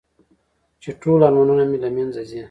[0.81, 2.39] چې ټول ارمانونه مې له منځه ځي.